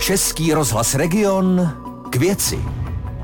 Český 0.00 0.52
rozhlas 0.54 0.94
Region 0.94 1.70
k 2.10 2.16
věci. 2.16 2.58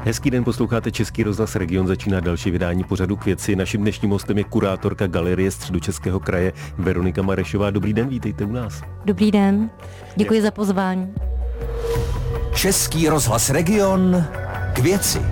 Hezký 0.05 0.31
den, 0.31 0.45
posloucháte 0.45 0.93
Český 0.93 1.23
rozhlas 1.23 1.57
Region, 1.57 1.87
začíná 1.87 2.21
další 2.21 2.51
vydání 2.51 2.85
pořadu 2.85 3.17
k 3.17 3.25
věci. 3.25 3.57
Naším 3.57 3.81
dnešním 3.81 4.11
hostem 4.11 4.39
je 4.39 4.45
kurátorka 4.45 5.07
Galerie 5.07 5.51
Středočeského 5.51 6.21
kraje 6.21 6.53
Veronika 6.79 7.23
Marešová. 7.23 7.71
Dobrý 7.71 7.93
den, 7.93 8.09
vítejte 8.09 8.45
u 8.45 8.53
nás. 8.53 8.83
Dobrý 9.05 9.31
den, 9.31 9.71
děkuji 10.17 10.43
za 10.43 10.51
pozvání. 10.51 11.15
Český 12.55 13.09
rozhlas 13.09 13.51
Region 13.51 14.25
k 14.73 14.79
věci. 14.79 15.23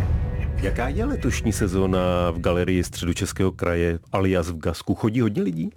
Jaká 0.56 0.88
je 0.88 1.04
letošní 1.04 1.52
sezóna 1.52 2.30
v 2.30 2.38
Galerii 2.38 2.84
Středočeského 2.84 3.52
kraje 3.52 3.98
alias 4.12 4.50
v 4.50 4.58
Gasku? 4.58 4.94
Chodí 4.94 5.20
hodně 5.20 5.42
lidí? 5.42 5.70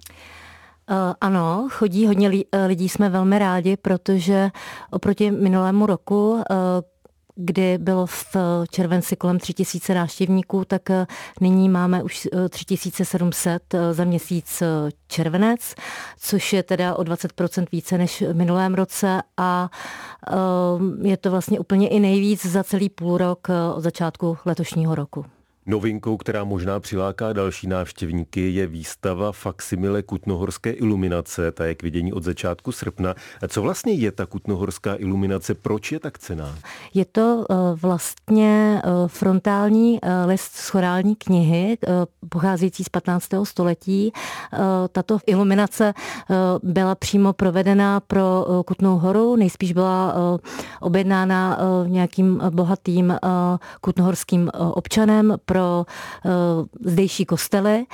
Uh, 0.90 0.96
ano, 1.20 1.68
chodí 1.70 2.06
hodně 2.06 2.44
lidí, 2.66 2.88
jsme 2.88 3.08
velmi 3.08 3.38
rádi, 3.38 3.76
protože 3.76 4.50
oproti 4.90 5.30
minulému 5.30 5.86
roku, 5.86 6.30
uh, 6.30 6.42
kdy 7.38 7.78
bylo 7.78 8.06
v 8.06 8.36
červenci 8.70 9.16
kolem 9.16 9.38
3000 9.38 9.94
návštěvníků, 9.94 10.64
tak 10.64 10.90
eh, 10.90 11.06
nyní 11.40 11.68
máme 11.68 12.02
už 12.02 12.28
3700 12.48 13.74
eh, 13.74 13.78
eh, 13.78 13.94
za 13.94 14.04
měsíc 14.04 14.62
červenec, 15.08 15.74
což 16.18 16.52
je 16.52 16.62
teda 16.62 16.94
o 16.94 17.02
20% 17.02 17.66
více 17.72 17.98
než 17.98 18.22
v 18.22 18.34
minulém 18.34 18.74
roce 18.74 19.22
a 19.36 19.70
je 21.02 21.16
to 21.16 21.30
vlastně 21.30 21.60
úplně 21.60 21.88
i 21.88 22.00
nejvíc 22.00 22.46
za 22.46 22.64
celý 22.64 22.88
půl 22.88 23.18
rok 23.18 23.48
od 23.74 23.80
začátku 23.80 24.38
letošního 24.44 24.94
roku. 24.94 25.24
Novinkou, 25.68 26.16
která 26.16 26.44
možná 26.44 26.80
přiláká 26.80 27.32
další 27.32 27.66
návštěvníky, 27.66 28.50
je 28.50 28.66
výstava 28.66 29.32
Faksimile 29.32 30.02
Kutnohorské 30.02 30.70
iluminace. 30.70 31.52
Ta 31.52 31.64
je 31.64 31.74
k 31.74 31.82
vidění 31.82 32.12
od 32.12 32.22
začátku 32.22 32.72
srpna. 32.72 33.14
Co 33.48 33.62
vlastně 33.62 33.92
je 33.92 34.12
ta 34.12 34.26
Kutnohorská 34.26 34.94
iluminace? 34.94 35.54
Proč 35.54 35.92
je 35.92 36.00
tak 36.00 36.18
cená? 36.18 36.54
Je 36.94 37.04
to 37.04 37.46
eh, 37.50 37.54
vlastně 37.74 38.82
eh, 38.84 38.90
frontální 39.06 39.98
eh, 40.02 40.24
list 40.24 40.54
z 40.54 40.68
chorální 40.68 41.16
knihy, 41.16 41.78
pocházející 42.28 42.84
z 42.84 42.88
15. 42.88 43.28
století. 43.44 44.12
Tato 44.92 45.18
iluminace 45.26 45.94
byla 46.62 46.94
přímo 46.94 47.32
provedena 47.32 48.00
pro 48.00 48.46
Kutnou 48.66 48.98
horu, 48.98 49.36
nejspíš 49.36 49.72
byla 49.72 50.14
objednána 50.80 51.58
nějakým 51.86 52.40
bohatým 52.50 53.16
kutnohorským 53.80 54.50
občanem 54.54 55.36
pro 55.44 55.57
pro 55.58 55.86
uh, 56.24 56.90
zdejší 56.92 57.24
kostely 57.24 57.86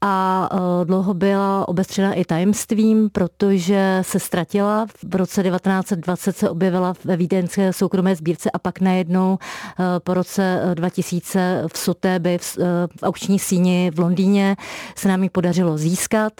a 0.00 0.48
uh, 0.52 0.84
dlouho 0.84 1.14
byla 1.14 1.68
obestřena 1.68 2.12
i 2.12 2.24
tajemstvím, 2.24 3.10
protože 3.10 3.98
se 4.02 4.20
ztratila. 4.20 4.86
V 5.08 5.14
roce 5.14 5.42
1920 5.42 6.36
se 6.36 6.50
objevila 6.50 6.94
ve 7.04 7.16
vídeňské 7.16 7.72
soukromé 7.72 8.16
sbírce 8.16 8.50
a 8.50 8.58
pak 8.58 8.80
najednou 8.80 9.30
uh, 9.32 9.84
po 9.98 10.14
roce 10.14 10.62
2000 10.74 11.64
v 11.72 11.78
Sotéby 11.78 12.38
v, 12.38 12.56
v 12.96 13.02
aukční 13.02 13.38
síni 13.38 13.90
v 13.94 14.00
Londýně 14.00 14.56
se 14.96 15.08
nám 15.08 15.22
ji 15.22 15.30
podařilo 15.30 15.78
získat 15.78 16.32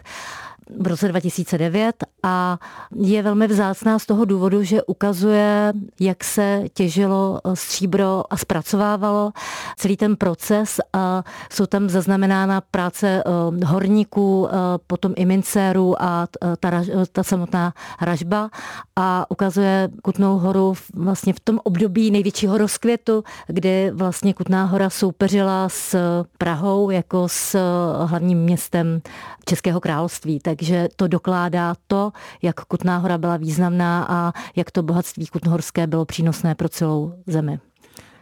v 0.78 0.86
roce 0.86 1.08
2009 1.08 2.04
a 2.22 2.58
je 2.96 3.22
velmi 3.22 3.46
vzácná 3.46 3.98
z 3.98 4.06
toho 4.06 4.24
důvodu, 4.24 4.62
že 4.62 4.82
ukazuje, 4.82 5.72
jak 6.00 6.24
se 6.24 6.62
těžilo 6.74 7.40
stříbro 7.54 8.22
a 8.30 8.36
zpracovávalo 8.36 9.32
celý 9.76 9.96
ten 9.96 10.16
proces 10.16 10.80
a 10.92 11.24
jsou 11.52 11.66
tam 11.66 11.88
zaznamenána 11.88 12.60
práce 12.60 13.22
eh, 13.26 13.64
horníků, 13.64 14.48
eh, 14.48 14.54
potom 14.86 15.12
i 15.16 15.26
mincérů 15.26 16.02
a 16.02 16.26
ta, 16.60 16.82
ta 17.12 17.22
samotná 17.22 17.74
ražba 18.00 18.50
a 18.96 19.26
ukazuje 19.30 19.88
Kutnou 20.02 20.38
horu 20.38 20.74
vlastně 20.94 21.32
v 21.32 21.40
tom 21.40 21.60
období 21.64 22.10
největšího 22.10 22.58
rozkvětu, 22.58 23.24
kdy 23.46 23.90
vlastně 23.94 24.34
Kutná 24.34 24.64
hora 24.64 24.90
soupeřila 24.90 25.68
s 25.68 25.96
Prahou 26.38 26.90
jako 26.90 27.28
s 27.28 27.58
hlavním 28.04 28.38
městem 28.38 29.00
Českého 29.44 29.80
království. 29.80 30.40
Takže 30.60 30.88
to 30.96 31.08
dokládá 31.08 31.74
to, 31.86 32.12
jak 32.42 32.60
Kutná 32.64 32.98
hora 32.98 33.18
byla 33.18 33.36
významná 33.36 34.06
a 34.08 34.32
jak 34.56 34.70
to 34.70 34.82
bohatství 34.82 35.26
kutnohorské 35.26 35.86
bylo 35.86 36.04
přínosné 36.04 36.54
pro 36.54 36.68
celou 36.68 37.14
zemi. 37.26 37.58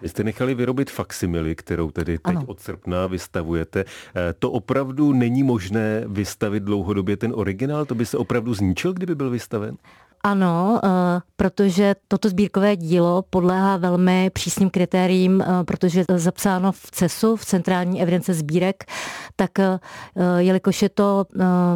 Vy 0.03 0.09
jste 0.09 0.25
nechali 0.25 0.54
vyrobit 0.54 0.91
faksimily, 0.91 1.54
kterou 1.54 1.91
tedy 1.91 2.19
teď 2.19 2.37
ano. 2.37 2.44
od 2.47 2.60
srpna 2.60 3.06
vystavujete. 3.06 3.84
Eh, 3.84 4.34
to 4.38 4.50
opravdu 4.50 5.12
není 5.12 5.43
možné 5.43 6.04
vystavit 6.06 6.62
dlouhodobě 6.62 7.16
ten 7.16 7.32
originál? 7.34 7.84
To 7.84 7.94
by 7.94 8.06
se 8.06 8.19
opravdu 8.19 8.55
zničil, 8.55 8.93
kdyby 8.93 9.15
byl 9.15 9.31
vystaven? 9.31 9.76
Ano, 10.25 10.81
eh, 10.84 10.89
protože 11.37 11.95
toto 12.09 12.29
sbírkové 12.29 12.77
dílo 12.77 13.25
podléhá 13.31 13.77
velmi 13.77 14.31
přísným 14.31 14.71
kritériím, 14.71 15.43
eh, 15.43 15.65
protože 15.65 16.05
je 16.09 16.19
zapsáno 16.19 16.73
v 16.73 16.91
CESu, 16.91 17.37
v 17.37 17.45
Centrální 17.45 18.03
evidence 18.03 18.34
sbírek, 18.34 18.84
tak 19.37 19.59
eh, 19.59 19.79
jelikož 20.39 20.83
je 20.83 20.89
to 20.89 21.25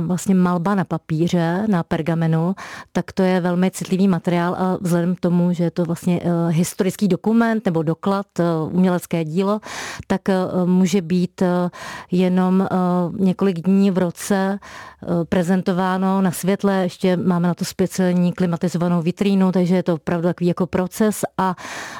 vlastně 0.06 0.34
malba 0.34 0.74
na 0.74 0.84
papíře, 0.84 1.66
na 1.68 1.82
pergamenu, 1.82 2.54
tak 2.92 3.12
to 3.12 3.22
je 3.22 3.40
velmi 3.40 3.70
citlivý 3.70 4.08
materiál 4.08 4.54
a 4.54 4.78
vzhledem 4.80 5.14
k 5.14 5.20
tomu, 5.20 5.52
že 5.52 5.64
je 5.64 5.70
to 5.70 5.84
vlastně 5.84 6.20
historický 6.48 7.08
dokument 7.08 7.64
nebo 7.64 7.82
doklad, 7.82 8.26
umělecké 8.70 9.24
dílo, 9.24 9.60
tak 10.06 10.20
může 10.64 11.02
být 11.02 11.42
jenom 12.10 12.68
několik 13.18 13.60
dní 13.60 13.90
v 13.90 13.98
roce 13.98 14.58
prezentováno 15.28 16.22
na 16.22 16.30
světle, 16.30 16.82
ještě 16.82 17.16
máme 17.16 17.48
na 17.48 17.54
to 17.54 17.64
speciální 17.64 18.31
klimatizovanou 18.32 19.02
vitrínu, 19.02 19.52
takže 19.52 19.76
je 19.76 19.82
to 19.82 19.94
opravdu 19.94 20.28
takový 20.28 20.48
jako 20.48 20.66
proces 20.66 21.20
a 21.38 21.54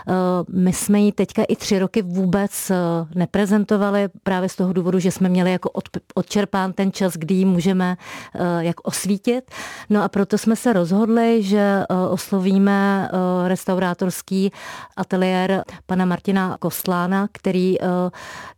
e, 0.09 0.13
my 0.53 0.73
jsme 0.73 1.01
ji 1.01 1.13
teďka 1.13 1.43
i 1.49 1.57
tři 1.57 1.79
roky 1.79 2.03
vůbec 2.03 2.71
e, 2.71 2.77
neprezentovali 3.15 4.09
právě 4.23 4.49
z 4.49 4.57
toho 4.57 4.73
důvodu, 4.73 4.99
že 4.99 5.11
jsme 5.11 5.29
měli 5.29 5.53
jako 5.53 5.71
odčerpán 6.15 6.73
ten 6.73 6.93
čas, 6.93 7.15
kdy 7.15 7.35
ji 7.35 7.45
můžeme 7.45 7.97
e, 8.35 8.65
jak 8.65 8.81
osvítit. 8.81 9.51
No 9.91 10.03
a 10.03 10.09
proto 10.09 10.39
jsme 10.39 10.57
se 10.57 10.73
rozhodli, 10.73 11.43
že 11.43 11.83
oslovíme 12.11 13.09
restaurátorský 13.47 14.53
ateliér 14.97 15.65
pana 15.87 16.05
Martina 16.05 16.57
Kostlána, 16.61 17.29
který 17.33 17.77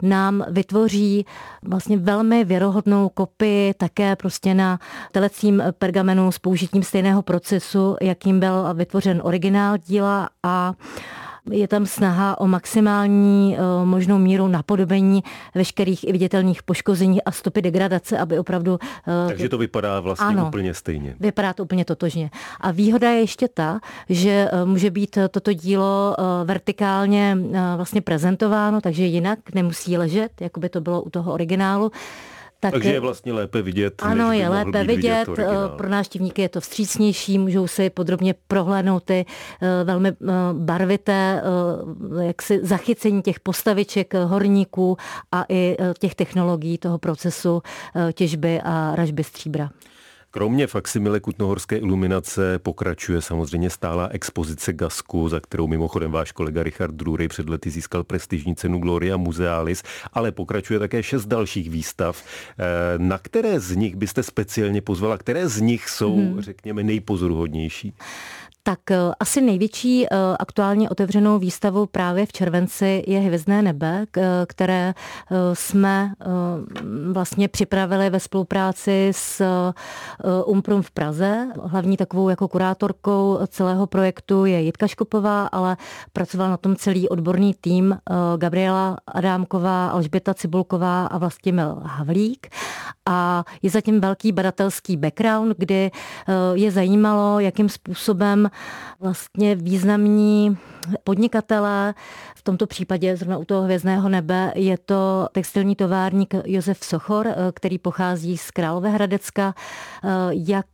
nám 0.03 0.45
vytvoří 0.51 1.27
vlastně 1.63 1.97
velmi 1.97 2.45
věrohodnou 2.45 3.09
kopii 3.09 3.75
také 3.75 4.17
prostě 4.17 4.55
na 4.55 4.79
telecím 5.13 5.63
pergamenu 5.79 6.33
s 6.33 6.39
použitím 6.39 6.83
stejného 6.83 7.23
procesu 7.23 7.64
procesu, 7.65 7.97
jakým 8.01 8.41
byl 8.41 8.75
vytvořen 8.75 9.21
originál 9.25 9.79
díla 9.79 10.29
a 10.43 10.75
je 11.51 11.69
tam 11.69 11.87
snaha 11.87 12.41
o 12.41 12.47
maximální 12.47 13.57
eh, 13.57 13.85
možnou 13.85 14.19
míru 14.19 14.49
napodobení 14.49 15.23
veškerých 15.55 16.09
i 16.09 16.13
viditelných 16.13 16.63
poškození 16.63 17.23
a 17.23 17.31
stopy 17.31 17.63
degradace, 17.63 18.19
aby 18.19 18.39
opravdu... 18.39 18.79
Eh, 19.09 19.29
Takže 19.29 19.49
to 19.49 19.59
vypadá 19.59 20.01
vlastně 20.01 20.27
ano, 20.27 20.47
úplně 20.47 20.75
stejně. 20.75 21.17
Vypadá 21.21 21.53
to 21.53 21.63
úplně 21.63 21.85
totožně. 21.85 22.31
A 22.61 22.71
výhoda 22.71 23.11
je 23.11 23.21
ještě 23.21 23.49
ta, 23.49 23.81
že 24.09 24.49
eh, 24.53 24.65
může 24.65 24.91
být 24.91 25.19
toto 25.31 25.53
dílo 25.53 26.17
vertikálně 26.45 27.39
vlastně 27.77 28.01
prezentováno, 28.01 28.81
takže 28.81 29.05
jinak 29.05 29.39
nemusí 29.55 29.97
ležet, 29.97 30.41
jako 30.41 30.61
by 30.61 30.69
to 30.69 30.81
bylo 30.81 31.03
u 31.03 31.11
toho 31.11 31.33
originálu. 31.33 31.93
Tak 32.65 32.73
Takže 32.73 32.93
je 32.93 33.01
vlastně 33.01 33.33
lépe 33.33 33.63
vidět. 33.63 33.95
Ano, 34.03 34.33
je 34.33 34.49
lépe 34.49 34.85
vidět. 34.85 35.29
vidět 35.29 35.47
pro 35.77 35.89
návštěvníky 35.89 36.43
je 36.43 36.49
to 36.49 36.61
vstřícnější, 36.61 37.39
můžou 37.39 37.67
si 37.67 37.91
podrobně 37.91 38.35
prohlédnout 38.49 39.05
ty 39.05 39.27
eh, 39.63 39.85
velmi 39.85 40.09
eh, 40.09 40.15
barvité 40.53 41.43
eh, 42.21 42.25
jaksi 42.25 42.61
zachycení 42.63 43.23
těch 43.23 43.41
postaviček 43.41 44.15
horníků 44.15 44.97
a 45.33 45.45
i 45.49 45.77
těch 45.99 46.15
technologií 46.15 46.79
toho 46.79 46.99
procesu 46.99 47.63
těžby 48.13 48.61
a 48.65 48.95
ražby 48.95 49.25
stříbra. 49.25 49.71
Kromě 50.35 50.67
faksimile 50.67 51.21
kutnohorské 51.21 51.77
iluminace 51.77 52.59
pokračuje 52.59 53.23
samozřejmě 53.23 53.71
stálá 53.71 54.09
expozice 54.09 54.73
Gasku, 54.73 55.29
za 55.29 55.41
kterou 55.41 55.67
mimochodem 55.67 56.13
váš 56.13 56.33
kolega 56.33 56.63
Richard 56.63 56.95
Drury 56.95 57.29
před 57.29 57.49
lety 57.49 57.71
získal 57.71 58.05
prestižní 58.05 58.57
cenu 58.57 58.79
Gloria 58.79 59.17
Musealis, 59.17 59.83
ale 60.13 60.33
pokračuje 60.33 60.79
také 60.79 61.03
šest 61.03 61.27
dalších 61.27 61.71
výstav. 61.71 62.25
Eh, 62.59 62.65
na 62.99 63.19
které 63.19 63.61
z 63.61 63.77
nich 63.77 63.97
byste 63.97 64.23
speciálně 64.23 64.81
pozvala? 64.81 65.19
Které 65.19 65.49
z 65.49 65.61
nich 65.61 65.89
jsou, 65.89 66.17
hmm. 66.17 66.41
řekněme, 66.41 66.83
nejpozoruhodnější? 66.83 67.95
Tak 68.67 68.91
eh, 68.91 68.97
asi 69.21 69.41
největší 69.41 70.07
eh, 70.07 70.09
aktuálně 70.39 70.91
otevřenou 70.91 71.39
výstavou 71.39 71.87
právě 71.87 72.27
v 72.27 72.33
červenci 72.33 73.05
je 73.07 73.21
Hvězdné 73.21 73.63
nebe, 73.63 74.07
které 74.47 74.95
eh, 74.95 75.35
jsme 75.53 76.13
vlastně 77.13 77.49
připravili 77.49 78.11
ve 78.11 78.21
spolupráci 78.21 79.09
s 79.15 79.43
Umprum 80.47 80.83
v 80.83 80.91
Praze. 80.91 81.49
Hlavní 81.65 81.97
takovou 81.97 82.29
jako 82.29 82.49
kurátorkou 82.49 83.39
celého 83.47 83.87
projektu 83.87 84.45
je 84.45 84.61
Jitka 84.61 84.87
Škopová, 84.87 85.47
ale 85.47 85.77
pracoval 86.13 86.51
na 86.51 86.57
tom 86.57 86.77
celý 86.77 87.09
odborný 87.09 87.55
tým 87.61 87.99
Gabriela 88.37 88.99
Adámková, 89.07 89.89
Alžběta 89.89 90.35
Cibulková 90.35 91.07
a 91.07 91.19
Vlastimil 91.19 91.81
Havlík. 91.83 92.47
A 93.07 93.45
je 93.63 93.71
zatím 93.71 94.01
velký 94.01 94.33
badatelský 94.33 94.97
background, 94.97 95.57
kdy 95.59 95.91
je 96.55 96.71
zajímalo, 96.71 97.41
jakým 97.41 97.69
způsobem 97.69 98.51
vlastně 99.01 99.55
významní 99.55 100.59
podnikatelé. 101.05 101.95
V 102.37 102.43
tomto 102.43 102.67
případě 102.67 103.17
zrovna 103.17 103.39
u 103.39 103.45
toho 103.45 103.63
hvězdného 103.63 104.09
nebe 104.09 104.53
je 104.55 104.79
to 104.79 105.29
textilní 105.33 105.77
továrník 105.77 106.35
Josef 106.45 106.85
Sochor, 106.85 107.29
který 107.55 107.79
pochází 107.79 108.39
z 108.39 108.51
Královéhradecka, 108.51 109.55
jak 110.31 110.67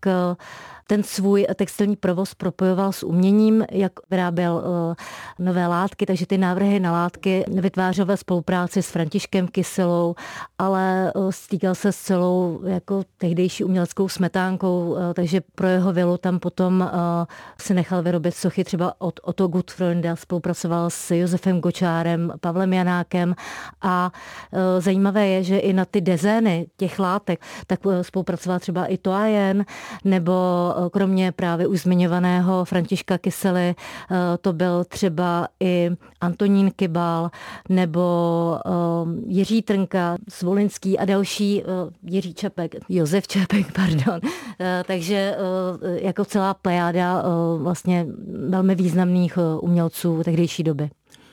ten 0.91 1.03
svůj 1.03 1.47
textilní 1.55 1.97
provoz 1.97 2.35
propojoval 2.35 2.93
s 2.93 3.03
uměním, 3.03 3.65
jak 3.71 3.93
vyráběl 4.11 4.63
eh, 4.65 4.95
nové 5.39 5.67
látky, 5.67 6.07
takže 6.07 6.27
ty 6.27 6.39
návrhy 6.39 6.81
na 6.81 6.93
látky 6.93 7.45
vytvářel 7.49 8.07
ve 8.07 8.17
spolupráci 8.17 8.83
s 8.83 8.91
Františkem 8.91 9.49
Kyselou, 9.49 10.15
ale 10.59 11.13
eh, 11.17 11.33
stýkal 11.33 11.75
se 11.75 11.93
s 11.93 11.97
celou 11.97 12.61
jako 12.65 13.03
tehdejší 13.19 13.65
uměleckou 13.65 14.09
smetánkou, 14.09 14.97
eh, 14.97 15.15
takže 15.15 15.41
pro 15.55 15.67
jeho 15.67 15.93
vilu 15.93 16.17
tam 16.17 16.39
potom 16.39 16.91
si 17.61 17.75
nechal 17.75 18.03
vyrobit 18.03 18.35
sochy 18.35 18.65
třeba 18.65 18.95
od 18.99 19.21
Otto 19.23 19.49
Gutfreunda, 19.49 20.17
spolupracoval 20.17 20.91
s 20.91 21.11
Josefem 21.11 21.61
Gočárem, 21.61 22.33
Pavlem 22.41 22.73
Janákem 22.73 23.35
a 23.83 24.11
zajímavé 24.79 25.27
je, 25.27 25.43
že 25.45 25.59
i 25.59 25.73
na 25.73 25.85
ty 25.85 26.01
dezény 26.01 26.67
těch 26.77 26.99
látek, 26.99 27.41
tak 27.67 27.81
spolupracoval 28.03 28.59
třeba 28.59 28.87
i 28.87 28.99
Toajen 28.99 29.65
nebo 30.05 30.33
kromě 30.91 31.33
právě 31.33 31.67
už 31.67 31.81
zmiňovaného 31.81 32.65
Františka 32.65 33.19
Kysely, 33.19 33.69
eh, 33.71 34.17
to 34.41 34.53
byl 34.53 34.85
třeba 34.85 35.49
i 35.61 35.91
Antonín 36.21 36.71
Kybal 36.77 37.31
nebo 37.69 38.59
eh, 38.67 38.71
Jiří 39.27 39.63
Trnka, 39.63 40.17
Svolinský 40.29 40.99
a 40.99 41.05
další, 41.05 41.63
eh, 41.63 41.67
Jiří 42.03 42.35
Čepek, 42.35 42.75
Josef 42.89 43.29
Čepek, 43.29 43.73
pardon. 43.75 44.21
Takže 44.87 45.37
jako 45.83 46.25
celá 46.25 46.55
plejáda 46.55 47.25
vlastně 47.59 48.07
velmi 48.49 48.75
významných 48.75 49.39
umělců 49.61 50.23
tehdejší 50.25 50.63
doby. 50.63 50.91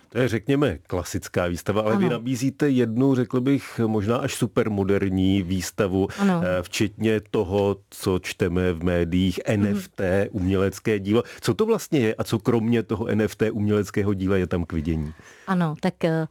To 0.10 0.18
je, 0.18 0.28
řekněme, 0.28 0.78
klasická 0.88 1.48
výstava, 1.48 1.82
ale 1.82 1.92
ano. 1.92 2.00
vy 2.00 2.10
nabízíte 2.10 2.70
jednu, 2.70 3.16
řekl 3.16 3.42
bych, 3.42 3.80
možná 3.88 4.18
až 4.18 4.36
supermoderní 4.36 5.44
výstavu, 5.44 6.08
ano. 6.20 6.42
Eh, 6.44 6.64
včetně 6.64 7.22
toho, 7.32 7.78
co 7.90 8.20
čteme 8.20 8.74
v 8.74 8.84
médiích, 8.84 9.40
NFT, 9.56 10.00
mhm. 10.00 10.28
umělecké 10.32 11.00
dílo. 11.00 11.24
Co 11.42 11.54
to 11.54 11.66
vlastně 11.66 12.00
je 12.00 12.16
a 12.16 12.24
co 12.24 12.40
kromě 12.40 12.84
toho 12.84 13.08
NFT 13.16 13.44
uměleckého 13.52 14.14
díla 14.14 14.38
je 14.38 14.48
tam 14.48 14.66
k 14.66 14.74
vidění? 14.74 15.14
Ano, 15.48 15.76
tak 15.82 16.04
eh, 16.06 16.28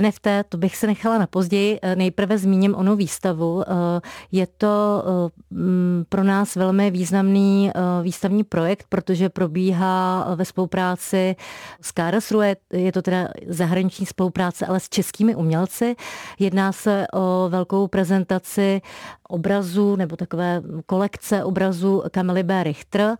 NFT, 0.00 0.26
to 0.48 0.58
bych 0.58 0.76
se 0.76 0.86
nechala 0.86 1.18
na 1.18 1.26
později. 1.26 1.78
Eh, 1.82 1.96
nejprve 1.96 2.38
zmíním 2.38 2.74
onu 2.74 2.96
výstavu. 2.96 3.62
Eh, 3.62 4.00
je 4.32 4.46
to 4.46 5.04
eh, 5.06 5.54
mm, 5.54 6.04
pro 6.08 6.24
nás 6.24 6.56
velmi 6.56 6.90
významný 6.90 7.70
výstavní 8.02 8.44
projekt, 8.44 8.86
protože 8.88 9.28
probíhá 9.28 10.26
ve 10.34 10.44
spolupráci 10.44 11.36
s 11.80 11.92
Karlsruhe. 11.92 12.56
Je 12.72 12.92
to 12.92 13.02
teda 13.02 13.28
zahraniční 13.46 14.06
spolupráce, 14.06 14.66
ale 14.66 14.80
s 14.80 14.88
českými 14.88 15.34
umělci. 15.34 15.96
Jedná 16.38 16.72
se 16.72 17.06
o 17.12 17.48
velkou 17.48 17.88
prezentaci 17.88 18.80
obrazů 19.28 19.96
nebo 19.96 20.16
takové 20.16 20.62
kolekce 20.86 21.44
obrazů 21.44 22.02
Kamily 22.10 22.42
B. 22.42 22.64
Richter 22.64 23.16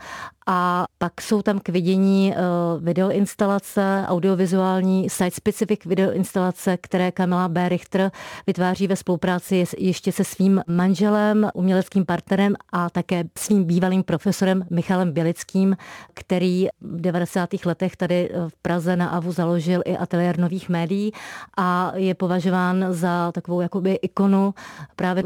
a 0.46 0.86
pak 0.98 1.20
jsou 1.20 1.42
tam 1.42 1.58
k 1.58 1.68
vidění 1.68 2.34
videoinstalace, 2.78 4.04
audiovizuální 4.06 5.10
site-specific 5.10 5.78
videoinstalace, 5.84 6.76
které 6.76 7.12
Kamila 7.12 7.48
B. 7.48 7.68
Richter 7.68 8.10
vytváří 8.46 8.86
ve 8.86 8.96
spolupráci 8.96 9.64
ještě 9.78 10.12
se 10.12 10.24
svým 10.24 10.62
manželem, 10.66 11.50
uměleckým 11.54 12.06
partnerem 12.06 12.54
a 12.72 12.90
také 12.90 13.24
svým 13.38 13.64
bývalým 13.64 14.02
profesorem 14.02 14.64
Michalem 14.70 15.12
Bělickým, 15.12 15.76
který 16.14 16.68
v 16.80 17.00
90. 17.00 17.48
letech 17.64 17.96
tady 17.96 18.30
v 18.48 18.62
Praze 18.62 18.96
na 18.96 19.08
AVU 19.08 19.32
založil 19.32 19.82
i 19.84 19.96
ateliér 19.96 20.38
nových 20.38 20.68
médií 20.68 21.12
a 21.56 21.92
je 21.94 22.14
považován 22.14 22.86
za 22.90 23.32
takovou 23.32 23.60
jakoby 23.60 23.94
ikonu 23.94 24.54
právě 24.96 25.22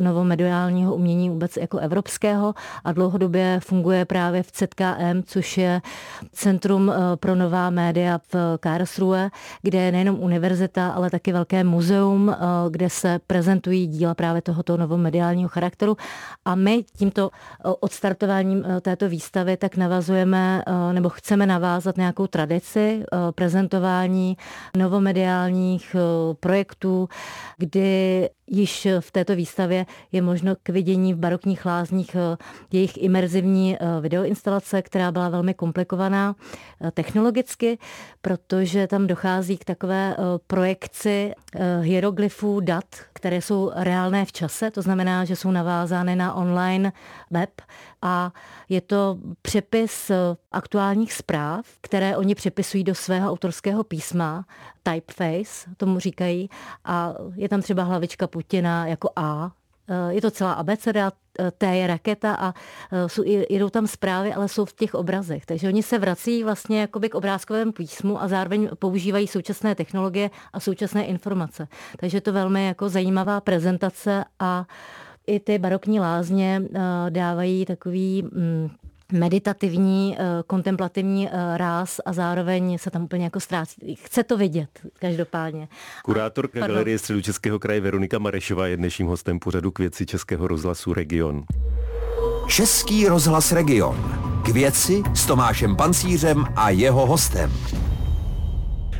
novomediálního 0.73 0.95
umění 0.95 1.31
vůbec 1.31 1.57
jako 1.57 1.79
evropského 1.79 2.55
a 2.85 2.93
dlouhodobě 2.93 3.61
funguje 3.63 4.05
právě 4.05 4.43
v 4.43 4.51
ZKM, 4.55 5.23
což 5.27 5.59
je 5.59 5.81
Centrum 6.33 6.91
eh, 6.91 7.17
pro 7.17 7.35
nová 7.35 7.71
média 7.71 8.19
v 8.33 8.59
Karlsruhe, 8.61 9.31
kde 9.63 9.79
je 9.79 9.93
nejenom 9.93 10.21
univerzita, 10.21 10.89
ale 10.89 11.11
taky 11.11 11.33
velké 11.33 11.65
muzeum, 11.65 12.31
eh, 12.31 12.37
kde 12.71 12.91
se 12.91 13.21
prezentují 13.27 13.87
díla 13.87 14.15
právě 14.15 14.43
tohoto 14.43 14.77
novomediálního 14.77 15.49
charakteru. 15.49 15.97
A 16.45 16.55
my 16.55 16.85
tímto 16.97 17.31
eh, 17.31 17.69
odstartováním 17.81 18.65
této 18.81 19.09
výstavy 19.09 19.57
tak 19.57 19.77
navazujeme 19.77 20.63
nebo 20.93 21.09
chceme 21.09 21.47
navázat 21.47 21.97
nějakou 21.97 22.27
tradici 22.27 23.05
prezentování 23.35 24.37
novomediálních 24.77 25.97
projektů, 26.41 27.09
kdy 27.59 28.29
již 28.53 28.89
v 29.01 29.11
této 29.11 29.37
výstavě 29.37 29.87
je 30.13 30.23
možno 30.23 30.55
k 30.63 30.69
vidění 30.69 31.15
v 31.15 31.19
barokních 31.19 31.67
lázních 31.67 32.15
eh, 32.15 32.37
jejich 32.73 33.03
imerzivní 33.03 33.77
eh, 33.77 34.01
videoinstalace, 34.01 34.83
která 34.83 35.13
byla 35.13 35.29
velmi 35.29 35.55
komplikovaná 35.55 36.37
eh, 36.81 36.91
technologicky, 36.91 37.79
protože 38.23 38.87
tam 38.87 39.07
dochází 39.07 39.59
k 39.59 39.65
takové 39.65 40.17
projekci 40.47 41.33
hieroglyfů 41.81 42.61
dat, 42.61 42.85
které 43.13 43.43
jsou 43.43 43.71
reálné 43.75 44.25
v 44.25 44.33
čase, 44.33 44.71
to 44.71 44.83
znamená, 44.83 45.25
že 45.25 45.37
jsou 45.37 45.51
navázány 45.51 46.17
na 46.17 46.35
online 46.35 46.93
web 47.31 47.51
a 48.03 48.33
je 48.69 48.81
to 48.81 49.19
přepis 49.43 50.11
aktuálních 50.53 51.13
zpráv, 51.13 51.67
které 51.81 52.17
oni 52.17 52.35
přepisují 52.35 52.85
do 52.85 52.95
svého 52.95 53.31
autorského 53.31 53.85
písma, 53.85 54.45
typeface, 54.83 55.71
tomu 55.77 55.99
říkají, 55.99 56.49
a 56.85 57.15
je 57.35 57.49
tam 57.49 57.63
třeba 57.63 57.83
hlavička 57.83 58.27
Putina 58.27 58.87
jako 58.87 59.11
A, 59.17 59.53
je 60.09 60.21
to 60.21 60.31
celá 60.31 60.53
abeceda, 60.53 61.13
T 61.59 61.77
je 61.77 61.87
raketa 61.87 62.35
a 62.35 62.55
jsou, 63.07 63.23
jedou 63.51 63.69
tam 63.69 63.87
zprávy, 63.87 64.35
ale 64.35 64.49
jsou 64.49 64.65
v 64.65 64.73
těch 64.73 64.95
obrazech. 64.95 65.47
Takže 65.47 65.69
oni 65.69 65.83
se 65.83 65.99
vrací 65.99 66.45
vlastně 66.45 66.81
jakoby 66.81 67.09
k 67.09 67.15
obrázkovému 67.15 67.73
písmu 67.73 68.23
a 68.23 68.29
zároveň 68.29 68.69
používají 68.79 69.27
současné 69.27 69.75
technologie 69.75 70.31
a 70.53 70.61
současné 70.61 71.05
informace. 71.05 71.69
Takže 71.97 72.17
je 72.17 72.21
to 72.21 72.33
velmi 72.33 72.67
jako 72.67 72.89
zajímavá 72.89 73.41
prezentace 73.41 74.25
a 74.39 74.67
i 75.27 75.41
ty 75.41 75.59
barokní 75.59 76.01
lázně 76.01 76.63
eh, 76.63 76.81
dávají 77.11 77.65
takový 77.65 78.23
mm, 78.23 78.71
meditativní, 79.13 80.17
eh, 80.19 80.25
kontemplativní 80.47 81.29
eh, 81.29 81.59
ráz 81.59 82.01
a 82.05 82.13
zároveň 82.13 82.79
se 82.79 82.91
tam 82.91 83.03
úplně 83.05 83.25
jako 83.25 83.41
ztrácí. 83.41 83.95
Chce 83.95 84.23
to 84.23 84.37
vidět, 84.37 84.69
každopádně. 84.99 85.69
Kurátorka 86.05 86.61
Pardon. 86.61 86.75
Galerie 86.75 86.99
Českého 87.23 87.59
kraje 87.59 87.81
Veronika 87.81 88.19
Marešová 88.19 88.67
je 88.67 88.77
dnešním 88.77 89.09
hostem 89.09 89.39
pořadu 89.39 89.71
k 89.71 89.79
věci 89.79 90.07
Českého 90.07 90.49
rozhlasu 90.49 90.93
Region. 90.93 91.45
Český 92.49 93.09
rozhlas 93.09 93.53
Region. 93.53 93.97
K 94.45 94.49
věci 94.49 95.03
s 95.15 95.27
Tomášem 95.27 95.77
Pancířem 95.77 96.45
a 96.57 96.71
jeho 96.71 97.07
hostem. 97.07 97.53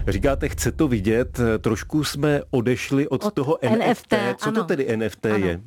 Říkáte, 0.09 0.49
chce 0.49 0.73
to 0.73 0.89
vidět, 0.89 1.41
trošku 1.61 2.05
jsme 2.05 2.41
odešli 2.51 3.09
od, 3.09 3.25
od 3.25 3.35
toho 3.35 3.59
NFT. 3.63 3.89
NFT. 3.91 4.15
Co 4.37 4.49
ano. 4.49 4.61
to 4.61 4.65
tedy 4.65 4.97
NFT 4.97 5.27
ano. 5.27 5.47
je? 5.47 5.61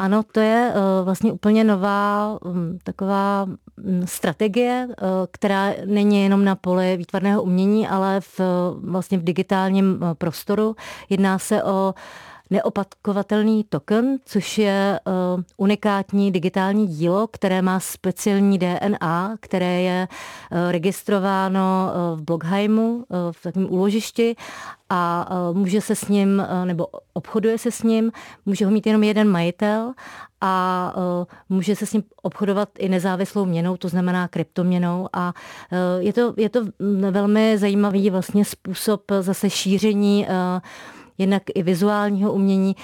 Ano, 0.00 0.22
to 0.32 0.40
je 0.40 0.72
uh, 0.74 1.04
vlastně 1.04 1.32
úplně 1.32 1.64
nová 1.64 2.38
um, 2.44 2.78
taková 2.84 3.44
um, 3.44 4.06
strategie, 4.06 4.88
uh, 4.88 4.94
která 5.30 5.72
není 5.84 6.22
jenom 6.22 6.44
na 6.44 6.56
poli 6.56 6.96
výtvarného 6.96 7.42
umění, 7.42 7.88
ale 7.88 8.20
v, 8.20 8.40
vlastně 8.82 9.18
v 9.18 9.24
digitálním 9.24 10.00
prostoru. 10.18 10.76
Jedná 11.08 11.38
se 11.38 11.62
o 11.62 11.94
neopakovatelný 12.50 13.64
token, 13.68 14.18
což 14.24 14.58
je 14.58 15.00
uh, 15.06 15.42
unikátní 15.56 16.32
digitální 16.32 16.86
dílo, 16.86 17.26
které 17.26 17.62
má 17.62 17.80
speciální 17.80 18.58
DNA, 18.58 19.36
které 19.40 19.82
je 19.82 20.08
uh, 20.10 20.70
registrováno 20.70 21.92
uh, 22.12 22.18
v 22.18 22.22
Blockheimu, 22.22 22.96
uh, 22.96 23.04
v 23.32 23.42
takovém 23.42 23.72
úložišti 23.72 24.36
a 24.92 25.28
může 25.52 25.80
se 25.80 25.94
s 25.94 26.08
ním, 26.08 26.46
nebo 26.64 26.86
obchoduje 27.12 27.58
se 27.58 27.70
s 27.70 27.82
ním, 27.82 28.12
může 28.46 28.64
ho 28.64 28.70
mít 28.70 28.86
jenom 28.86 29.02
jeden 29.02 29.28
majitel 29.28 29.92
a 30.40 30.94
může 31.48 31.76
se 31.76 31.86
s 31.86 31.92
ním 31.92 32.02
obchodovat 32.22 32.68
i 32.78 32.88
nezávislou 32.88 33.44
měnou, 33.44 33.76
to 33.76 33.88
znamená 33.88 34.28
kryptoměnou 34.28 35.08
a 35.12 35.32
je 35.98 36.12
to, 36.12 36.34
je 36.36 36.48
to 36.48 36.60
velmi 37.10 37.58
zajímavý 37.58 38.10
vlastně 38.10 38.44
způsob 38.44 39.02
zase 39.20 39.50
šíření 39.50 40.26
jednak 41.20 41.42
i 41.54 41.62
vizuálního 41.62 42.32
umění. 42.32 42.76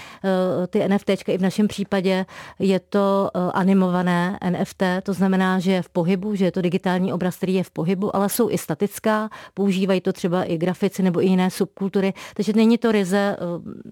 Ty 0.70 0.88
NFT 0.88 1.10
i 1.28 1.38
v 1.38 1.42
našem 1.42 1.68
případě 1.68 2.26
je 2.58 2.80
to 2.80 3.30
animované 3.52 4.38
NFT, 4.50 4.82
to 5.02 5.12
znamená, 5.12 5.58
že 5.58 5.72
je 5.72 5.82
v 5.82 5.88
pohybu, 5.88 6.34
že 6.34 6.44
je 6.44 6.52
to 6.52 6.62
digitální 6.62 7.12
obraz, 7.12 7.36
který 7.36 7.54
je 7.54 7.64
v 7.64 7.70
pohybu, 7.70 8.16
ale 8.16 8.28
jsou 8.28 8.50
i 8.50 8.58
statická, 8.58 9.28
používají 9.54 10.00
to 10.00 10.12
třeba 10.12 10.44
i 10.44 10.58
grafici 10.58 11.02
nebo 11.02 11.22
i 11.22 11.26
jiné 11.26 11.50
subkultury, 11.50 12.12
takže 12.34 12.52
není 12.52 12.78
to 12.78 12.92
ryze, 12.92 13.36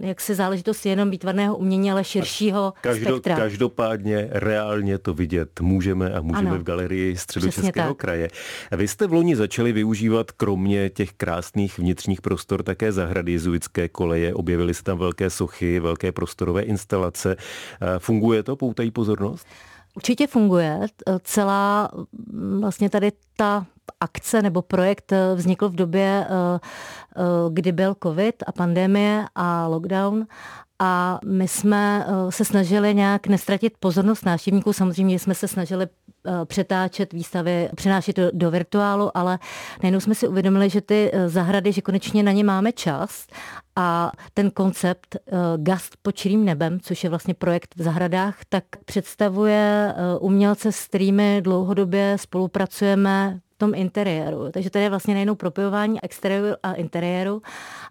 jak 0.00 0.20
si 0.20 0.34
záležitost 0.34 0.86
jenom 0.86 1.10
výtvarného 1.10 1.56
umění, 1.56 1.92
ale 1.92 2.04
širšího 2.04 2.72
Každo, 2.80 3.10
spektra. 3.10 3.36
Každopádně 3.36 4.28
reálně 4.30 4.98
to 4.98 5.14
vidět 5.14 5.60
můžeme 5.60 6.12
a 6.12 6.20
můžeme 6.20 6.50
ano, 6.50 6.58
v 6.58 6.62
galerii 6.62 7.16
Středočeského 7.16 7.94
kraje. 7.94 8.28
Vy 8.76 8.88
jste 8.88 9.06
v 9.06 9.12
loni 9.12 9.36
začali 9.36 9.72
využívat 9.72 10.30
kromě 10.30 10.90
těch 10.90 11.12
krásných 11.12 11.78
vnitřních 11.78 12.22
prostor 12.22 12.62
také 12.62 12.92
zahrady 12.92 13.32
jezuitské 13.32 13.88
koleje. 13.88 14.33
Objevily 14.34 14.74
se 14.74 14.82
tam 14.82 14.98
velké 14.98 15.30
sochy, 15.30 15.80
velké 15.80 16.12
prostorové 16.12 16.62
instalace. 16.62 17.36
Funguje 17.98 18.42
to? 18.42 18.56
Poutají 18.56 18.90
pozornost? 18.90 19.46
Určitě 19.96 20.26
funguje. 20.26 20.80
Celá 21.22 21.90
vlastně 22.60 22.90
tady 22.90 23.12
ta 23.36 23.66
akce 24.00 24.42
nebo 24.42 24.62
projekt 24.62 25.12
vznikl 25.34 25.68
v 25.68 25.74
době, 25.74 26.26
kdy 27.50 27.72
byl 27.72 27.96
covid 28.02 28.42
a 28.46 28.52
pandemie 28.52 29.24
a 29.34 29.66
lockdown 29.66 30.26
a 30.78 31.20
my 31.26 31.48
jsme 31.48 32.06
se 32.30 32.44
snažili 32.44 32.94
nějak 32.94 33.26
nestratit 33.26 33.72
pozornost 33.80 34.26
návštěvníků. 34.26 34.72
Samozřejmě 34.72 35.18
jsme 35.18 35.34
se 35.34 35.48
snažili 35.48 35.86
Eh, 36.26 36.44
přetáčet 36.44 37.12
výstavy, 37.12 37.68
přenášet 37.76 38.16
do, 38.16 38.30
do 38.32 38.50
virtuálu, 38.50 39.16
ale 39.16 39.38
najednou 39.82 40.00
jsme 40.00 40.14
si 40.14 40.28
uvědomili, 40.28 40.70
že 40.70 40.80
ty 40.80 41.10
eh, 41.12 41.28
zahrady, 41.28 41.72
že 41.72 41.80
konečně 41.80 42.22
na 42.22 42.32
ně 42.32 42.44
máme 42.44 42.72
čas 42.72 43.26
a 43.76 44.12
ten 44.34 44.50
koncept 44.50 45.16
eh, 45.16 45.32
Gast 45.56 45.96
pod 46.02 46.12
čirým 46.12 46.44
nebem, 46.44 46.80
což 46.80 47.04
je 47.04 47.10
vlastně 47.10 47.34
projekt 47.34 47.74
v 47.76 47.82
zahradách, 47.82 48.36
tak 48.48 48.64
představuje 48.84 49.94
umělce, 50.20 50.72
s 50.72 50.86
kterými 50.86 51.40
dlouhodobě 51.42 52.16
spolupracujeme 52.20 53.40
tom 53.64 53.74
interiéru. 53.74 54.50
Takže 54.50 54.70
to 54.70 54.78
je 54.78 54.90
vlastně 54.90 55.14
nejenom 55.14 55.36
propojování 55.36 56.04
exteriéru 56.04 56.56
a 56.62 56.72
interiéru. 56.72 57.42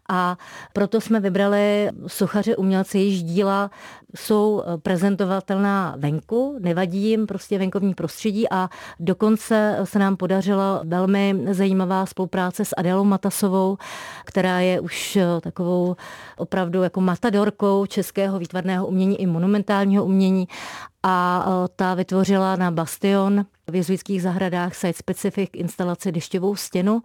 A 0.10 0.38
proto 0.74 1.02
jsme 1.02 1.20
vybrali 1.20 1.90
sochaře 2.08 2.56
umělce, 2.56 2.98
jejichž 2.98 3.24
díla 3.24 3.72
jsou 4.16 4.64
prezentovatelná 4.84 5.96
venku, 5.98 6.58
nevadí 6.60 7.10
jim 7.10 7.28
prostě 7.28 7.58
venkovní 7.58 7.94
prostředí 7.94 8.50
a 8.52 8.70
dokonce 9.00 9.80
se 9.84 10.00
nám 10.00 10.18
podařila 10.18 10.82
velmi 10.86 11.36
zajímavá 11.52 12.06
spolupráce 12.06 12.66
s 12.66 12.74
Adélou 12.78 13.04
Matasovou, 13.04 13.78
která 14.26 14.60
je 14.60 14.80
už 14.80 15.18
takovou 15.42 15.96
opravdu 16.38 16.84
jako 16.84 17.02
matadorkou 17.02 17.86
českého 17.86 18.40
výtvarného 18.40 18.88
umění 18.88 19.22
i 19.22 19.26
monumentálního 19.26 20.06
umění 20.06 20.48
a 21.04 21.46
ta 21.76 21.94
vytvořila 21.94 22.56
na 22.56 22.72
Bastion 22.72 23.46
v 23.72 23.76
jezuitských 23.76 24.22
zahradách 24.22 24.76
site 24.76 24.98
specific 24.98 25.50
instalaci 25.54 26.12
dešťovou 26.12 26.56
stěnu, 26.56 27.02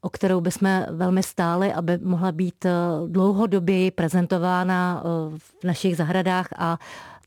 o 0.00 0.10
kterou 0.10 0.40
bychom 0.40 0.84
velmi 0.90 1.22
stáli, 1.22 1.72
aby 1.72 1.98
mohla 1.98 2.32
být 2.32 2.64
eh, 2.64 2.72
dlouhodobě 3.06 3.90
prezentována 3.90 5.02
eh, 5.04 5.38
v 5.38 5.64
našich 5.64 5.96
zahradách 5.96 6.48
a 6.58 6.78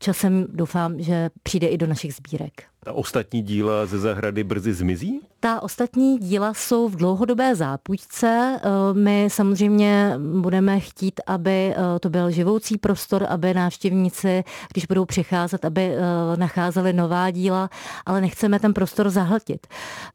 časem 0.02 0.46
doufám, 0.48 1.02
že 1.02 1.30
přijde 1.42 1.66
i 1.66 1.78
do 1.78 1.86
našich 1.86 2.14
sbírek. 2.14 2.62
Ta 2.84 2.92
ostatní 2.92 3.42
díla 3.42 3.86
ze 3.86 3.98
zahrady 3.98 4.44
brzy 4.44 4.72
zmizí? 4.72 5.20
Ta 5.40 5.62
ostatní 5.62 6.18
díla 6.18 6.54
jsou 6.54 6.88
v 6.88 6.96
dlouhodobé 6.96 7.54
zápůjčce. 7.54 8.60
Eh, 8.62 8.68
my 8.94 9.28
samozřejmě 9.30 10.14
budeme 10.40 10.80
chtít, 10.80 11.20
aby 11.26 11.74
eh, 11.74 11.98
to 12.00 12.10
byl 12.10 12.30
živoucí 12.30 12.78
prostor, 12.78 13.26
aby 13.28 13.54
návštěvníci, 13.54 14.44
když 14.72 14.86
budou 14.86 15.04
přicházet, 15.04 15.64
aby 15.64 15.82
eh, 15.82 16.36
nacházeli 16.36 16.92
nová 16.92 17.30
díla, 17.30 17.70
ale 18.06 18.20
nechceme 18.20 18.60
ten 18.60 18.74
prostor 18.74 19.10
zahltit. 19.10 19.66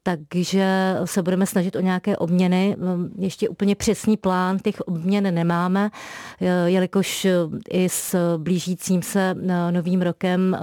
Takže 0.02 0.96
se 1.04 1.22
budeme 1.22 1.46
snažit 1.46 1.76
o 1.76 1.80
nějaké 1.80 2.16
obměny. 2.16 2.76
Ještě 3.18 3.48
úplně 3.48 3.74
přesný 3.74 4.16
plán 4.16 4.58
těch 4.58 4.80
obměn 4.80 5.34
nemáme, 5.34 5.90
jelikož 6.66 7.26
i 7.70 7.88
s 7.88 8.36
blížícím 8.36 9.02
se 9.02 9.34
novým 9.78 10.02
rokem 10.02 10.56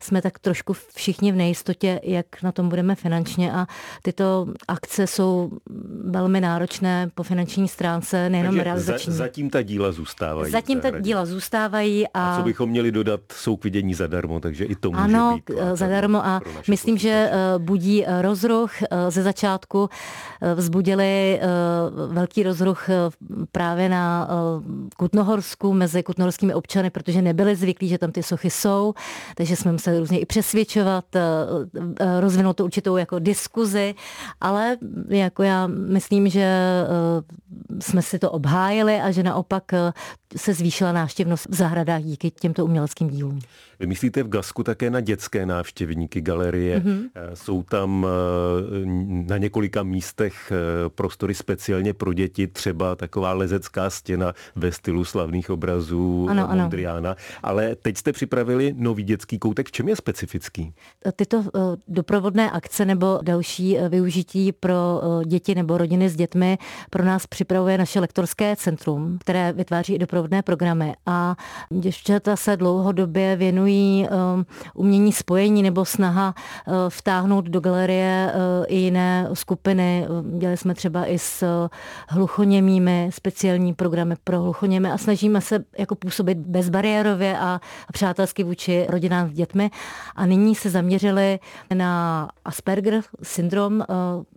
jsme 0.00 0.22
tak 0.22 0.38
trošku 0.38 0.72
všichni 0.72 1.32
v 1.32 1.36
nejistotě, 1.36 2.00
jak 2.02 2.42
na 2.42 2.52
tom 2.52 2.68
budeme 2.68 2.94
finančně 2.94 3.52
a 3.52 3.66
tyto 4.02 4.46
akce 4.68 5.06
jsou 5.06 5.50
velmi 6.04 6.40
náročné 6.40 7.10
po 7.14 7.22
finanční 7.22 7.68
stránce, 7.68 8.30
nejenom 8.30 8.54
Takže 8.54 8.64
realizační. 8.64 9.12
Za, 9.12 9.18
zatím 9.18 9.50
ta 9.50 9.62
díla 9.62 9.92
zůstávají. 9.92 10.52
Zatím 10.52 10.80
ta 10.80 10.90
díla 11.00 11.26
zůstávají. 11.26 12.08
A... 12.14 12.32
a 12.32 12.36
co 12.36 12.42
bychom 12.42 12.70
měli 12.70 12.92
dodat, 12.92 13.20
jsou 13.32 13.56
k 13.56 13.64
vidění 13.64 13.94
zadarmo, 13.94 14.40
takže 14.40 14.64
i 14.64 14.74
to 14.74 14.90
může 14.90 15.02
ano, 15.02 15.34
být. 15.34 15.58
Ano, 15.60 15.76
zadarmo 15.76 16.26
a 16.26 16.40
myslím, 16.68 16.98
že 16.98 17.30
eh, 17.30 17.58
budí 17.58 18.06
eh, 18.06 18.22
rozruch. 18.22 18.82
Eh, 18.82 19.10
ze 19.10 19.22
začátku 19.22 19.88
vzbudili 20.54 21.40
velký 22.08 22.42
rozruch 22.42 22.88
právě 23.52 23.88
na 23.88 24.28
Kutnohorsku 24.96 25.72
mezi 25.74 26.02
kutnohorskými 26.02 26.54
občany, 26.54 26.90
protože 26.90 27.22
nebyli 27.22 27.56
zvyklí, 27.56 27.88
že 27.88 27.98
tam 27.98 28.12
ty 28.12 28.22
sochy 28.22 28.37
jsou, 28.44 28.94
takže 29.34 29.56
jsme 29.56 29.72
museli 29.72 29.98
různě 29.98 30.18
i 30.18 30.26
přesvědčovat, 30.26 31.04
Eh, 32.00 32.20
rozvinout 32.20 32.56
to 32.56 32.64
určitou 32.64 32.96
jako 32.96 33.18
diskuzi, 33.18 33.94
ale 34.40 34.76
jako 35.08 35.42
já 35.42 35.66
myslím, 35.66 36.28
že 36.28 36.40
eh, 36.40 37.80
jsme 37.80 38.02
si 38.02 38.18
to 38.18 38.30
obhájili 38.30 39.00
a 39.00 39.10
že 39.10 39.22
naopak 39.22 39.72
eh, 39.72 39.92
se 40.36 40.54
zvýšila 40.54 40.92
návštěvnost 40.92 41.46
v 41.50 41.54
zahradách 41.54 42.02
díky 42.02 42.30
těmto 42.30 42.64
uměleckým 42.64 43.08
dílům. 43.08 43.38
Vy 43.80 43.86
myslíte 43.86 44.22
v 44.22 44.28
Gasku 44.28 44.62
také 44.62 44.90
na 44.90 45.00
dětské 45.00 45.46
návštěvníky 45.46 46.20
galerie? 46.20 46.80
Mm-hmm. 46.80 47.08
Jsou 47.34 47.62
tam 47.62 48.06
na 49.26 49.38
několika 49.38 49.82
místech 49.82 50.52
prostory 50.88 51.34
speciálně 51.34 51.94
pro 51.94 52.12
děti, 52.12 52.46
třeba 52.46 52.96
taková 52.96 53.32
lezecká 53.32 53.90
stěna 53.90 54.32
ve 54.56 54.72
stylu 54.72 55.04
slavných 55.04 55.50
obrazů 55.50 56.26
ano, 56.30 56.48
Mondriana. 56.54 57.10
Ano. 57.10 57.18
Ale 57.42 57.74
teď 57.74 57.96
jste 57.96 58.12
připravili 58.28 58.74
nový 58.76 59.02
dětský 59.02 59.38
koutek. 59.38 59.68
V 59.68 59.72
čem 59.72 59.88
je 59.88 59.96
specifický? 59.96 60.74
Tyto 61.16 61.40
eh, 61.40 61.60
doprovodné 61.88 62.50
akce 62.50 62.84
nebo 62.84 63.18
další 63.22 63.78
eh, 63.78 63.88
využití 63.88 64.52
pro 64.52 64.74
eh, 64.74 65.24
děti 65.24 65.54
nebo 65.54 65.78
rodiny 65.78 66.08
s 66.08 66.16
dětmi 66.16 66.58
pro 66.90 67.04
nás 67.04 67.26
připravuje 67.26 67.78
naše 67.78 68.00
lektorské 68.00 68.56
centrum, 68.56 69.18
které 69.20 69.52
vytváří 69.52 69.94
i 69.94 69.98
doprovodné 69.98 70.42
programy. 70.42 70.94
A 71.06 71.36
děvčata 71.70 72.36
se 72.36 72.56
dlouhodobě 72.56 73.36
věnují 73.36 74.08
umění 74.74 75.12
spojení 75.12 75.62
nebo 75.62 75.84
snaha 75.84 76.34
vtáhnout 76.88 77.44
do 77.44 77.60
galerie 77.60 78.32
i 78.66 78.76
jiné 78.76 79.28
skupiny. 79.32 80.06
Dělali 80.38 80.56
jsme 80.56 80.74
třeba 80.74 81.06
i 81.06 81.18
s 81.18 81.66
hluchoněmými 82.08 83.10
speciální 83.12 83.74
programy 83.74 84.14
pro 84.24 84.42
hluchoněmy 84.42 84.90
a 84.90 84.98
snažíme 84.98 85.40
se 85.40 85.64
jako 85.78 85.94
působit 85.94 86.38
bezbariérově 86.38 87.38
a 87.38 87.60
přátelsky 88.18 88.44
vůči 88.44 88.86
rodinám 88.88 89.28
s 89.28 89.32
dětmi. 89.32 89.70
A 90.16 90.26
nyní 90.26 90.54
se 90.54 90.70
zaměřili 90.70 91.38
na 91.74 92.28
Asperger 92.44 93.02
syndrom 93.22 93.82
eh, 93.82 93.84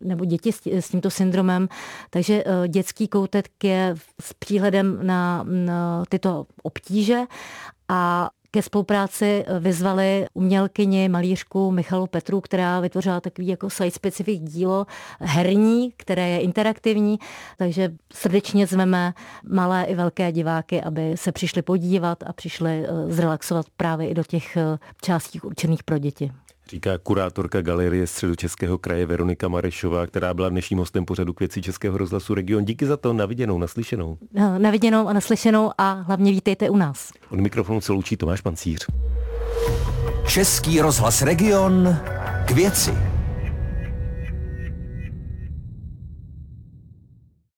nebo 0.01 0.25
děti 0.25 0.51
s 0.65 0.89
tímto 0.89 1.09
syndromem. 1.09 1.67
Takže 2.09 2.43
eh, 2.45 2.67
dětský 2.67 3.07
koutek 3.07 3.45
je 3.63 3.95
s 4.21 4.33
příhledem 4.33 5.00
na, 5.01 5.43
na 5.47 6.03
tyto 6.09 6.45
obtíže 6.63 7.21
a 7.89 8.29
ke 8.51 8.62
spolupráci 8.62 9.46
vyzvali 9.60 10.25
umělkyni, 10.34 11.10
malířku 11.10 11.72
Michalu 11.72 12.08
Petru, 12.08 12.41
která 12.41 12.79
vytvořila 12.79 13.22
takový 13.22 13.48
jako 13.48 13.70
site-specific 13.70 14.41
dílo 14.43 14.86
herní, 15.20 15.93
které 15.98 16.29
je 16.29 16.39
interaktivní, 16.39 17.20
takže 17.58 17.91
srdečně 18.13 18.67
zveme 18.67 19.13
malé 19.50 19.84
i 19.84 19.96
velké 19.96 20.31
diváky, 20.31 20.81
aby 20.81 21.17
se 21.17 21.31
přišli 21.31 21.62
podívat 21.62 22.24
a 22.24 22.34
přišli 22.34 22.86
eh, 22.86 23.12
zrelaxovat 23.12 23.65
právě 23.77 24.10
i 24.10 24.13
do 24.13 24.24
těch 24.24 24.58
částí 25.01 25.41
určených 25.41 25.84
pro 25.84 25.98
děti. 25.98 26.31
Říká 26.71 26.97
kurátorka 26.97 27.61
galerie 27.61 28.07
Středočeského 28.07 28.77
kraje 28.77 29.05
Veronika 29.05 29.47
Marešová, 29.47 30.07
která 30.07 30.33
byla 30.33 30.49
dnešním 30.49 30.79
hostem 30.79 31.05
pořadu 31.05 31.33
k 31.33 31.39
věci 31.39 31.61
Českého 31.61 31.97
rozhlasu 31.97 32.33
Region. 32.33 32.65
Díky 32.65 32.85
za 32.85 32.97
to, 32.97 33.13
naviděnou, 33.13 33.57
naslyšenou. 33.57 34.17
No, 34.33 34.59
naviděnou 34.59 35.07
a 35.07 35.13
naslyšenou 35.13 35.71
a 35.77 35.91
hlavně 35.91 36.31
vítejte 36.31 36.69
u 36.69 36.77
nás. 36.77 37.11
Od 37.29 37.39
mikrofonu 37.39 37.81
se 37.81 37.91
loučí 37.91 38.17
Tomáš 38.17 38.41
Pancíř. 38.41 38.87
Český 40.27 40.81
rozhlas 40.81 41.21
Region 41.21 41.97
k 42.45 42.51
věci. 42.51 43.10